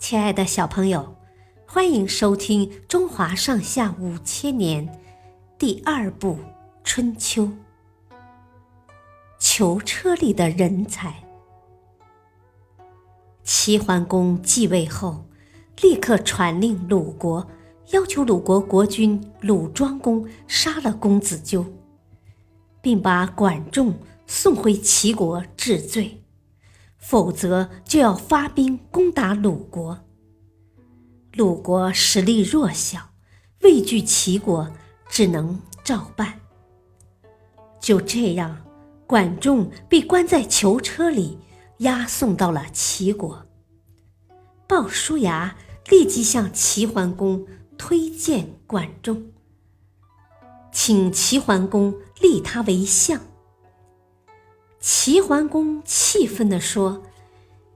[0.00, 1.14] 亲爱的小朋友，
[1.66, 4.88] 欢迎收听《中华上下五千年》
[5.58, 6.36] 第二部
[6.82, 7.44] 《春秋》。
[9.38, 11.22] 囚车里的人才。
[13.44, 15.26] 齐桓公继位后，
[15.82, 17.46] 立刻传令鲁国，
[17.90, 21.64] 要求鲁国国君鲁庄公杀了公子纠，
[22.80, 23.94] 并把管仲
[24.26, 26.19] 送回齐国治罪。
[27.00, 30.04] 否则就要发兵攻打鲁国。
[31.32, 33.10] 鲁国实力弱小，
[33.62, 34.70] 畏惧齐国，
[35.08, 36.40] 只能照办。
[37.80, 38.64] 就这样，
[39.06, 41.38] 管仲被关在囚车里，
[41.78, 43.46] 押送到了齐国。
[44.68, 45.56] 鲍叔牙
[45.88, 47.46] 立即向齐桓公
[47.78, 49.32] 推荐管仲，
[50.70, 53.20] 请齐桓公立他为相。
[54.92, 57.04] 齐桓公气愤地说：“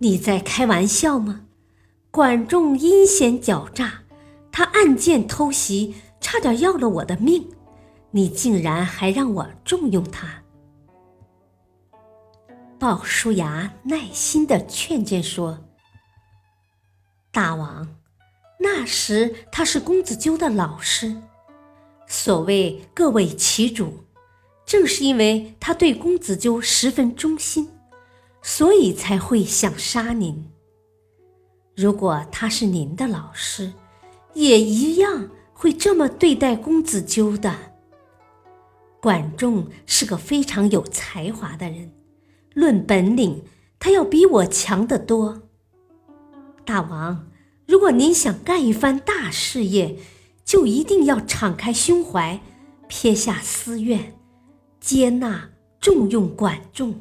[0.00, 1.42] 你在开玩笑吗？
[2.10, 4.04] 管仲阴险狡诈，
[4.50, 7.50] 他暗箭偷袭，差点要了我的命，
[8.12, 10.42] 你竟然还让我重用他。”
[12.80, 15.58] 鲍叔牙耐心地劝谏说
[17.30, 17.94] ：“大王，
[18.58, 21.14] 那时他是公子纠的老师，
[22.06, 24.02] 所谓各为其主。”
[24.72, 27.68] 正是因为他对公子纠十分忠心，
[28.40, 30.50] 所以才会想杀您。
[31.76, 33.74] 如果他是您的老师，
[34.32, 37.54] 也一样会这么对待公子纠的。
[38.98, 41.92] 管仲是个非常有才华的人，
[42.54, 43.44] 论本领，
[43.78, 45.42] 他要比我强得多。
[46.64, 47.28] 大王，
[47.66, 49.98] 如果您想干一番大事业，
[50.46, 52.40] 就一定要敞开胸怀，
[52.88, 54.14] 撇下私怨。
[54.82, 55.48] 接纳
[55.80, 56.92] 重用管仲，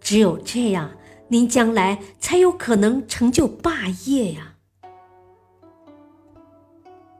[0.00, 0.90] 只有这样，
[1.28, 4.56] 您将来才有可能成就霸业呀。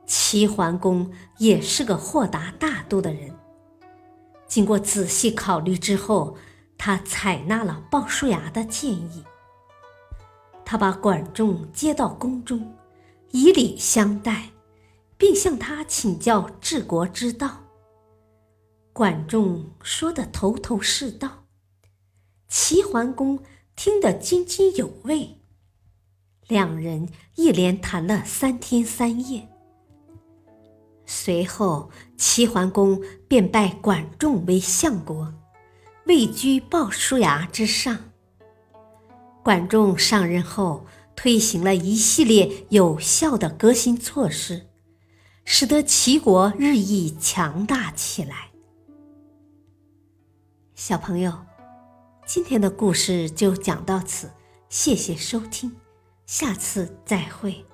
[0.07, 3.33] 齐桓公也是个豁达大度的人，
[4.49, 6.37] 经过仔细考虑之后，
[6.77, 9.25] 他采纳了鲍叔牙的建议。
[10.65, 12.75] 他把管仲接到宫中，
[13.31, 14.51] 以礼相待，
[15.17, 17.66] 并向他请教治国之道。
[18.97, 21.45] 管仲说的头头是道，
[22.49, 23.41] 齐桓公
[23.77, 25.37] 听得津津有味，
[26.49, 29.47] 两人一连谈了三天三夜。
[31.05, 35.35] 随后，齐桓公便拜管仲为相国，
[36.07, 37.99] 位居鲍叔牙之上。
[39.45, 44.69] 管仲上任后，推行了一系列有效的革新措施，
[45.45, 48.53] 使得齐国日益强大起来。
[50.77, 51.33] 小朋友，
[52.27, 54.31] 今天的故事就讲到此，
[54.69, 55.75] 谢谢收听，
[56.27, 57.65] 下次再会。